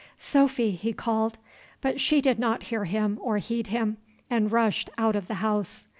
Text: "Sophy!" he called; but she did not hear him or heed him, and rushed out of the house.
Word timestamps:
"Sophy!" 0.17 0.71
he 0.71 0.93
called; 0.93 1.37
but 1.79 1.99
she 1.99 2.21
did 2.21 2.39
not 2.39 2.63
hear 2.63 2.85
him 2.85 3.19
or 3.21 3.37
heed 3.37 3.67
him, 3.67 3.97
and 4.31 4.51
rushed 4.51 4.89
out 4.97 5.15
of 5.15 5.27
the 5.27 5.35
house. 5.45 5.87